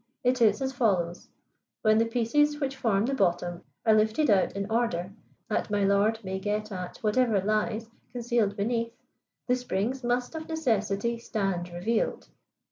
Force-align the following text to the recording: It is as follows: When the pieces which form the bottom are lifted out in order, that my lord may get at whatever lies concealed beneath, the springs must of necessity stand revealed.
It 0.23 0.41
is 0.41 0.63
as 0.63 0.73
follows: 0.73 1.27
When 1.83 1.99
the 1.99 2.07
pieces 2.07 2.59
which 2.59 2.75
form 2.75 3.05
the 3.05 3.13
bottom 3.13 3.61
are 3.85 3.93
lifted 3.93 4.31
out 4.31 4.53
in 4.53 4.67
order, 4.67 5.11
that 5.47 5.69
my 5.69 5.83
lord 5.83 6.17
may 6.23 6.39
get 6.39 6.71
at 6.71 6.97
whatever 7.03 7.39
lies 7.39 7.87
concealed 8.11 8.57
beneath, 8.57 8.95
the 9.47 9.55
springs 9.55 10.03
must 10.03 10.33
of 10.33 10.49
necessity 10.49 11.19
stand 11.19 11.69
revealed. 11.69 12.29